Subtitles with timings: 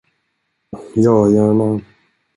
[0.95, 1.79] Ja, gärna.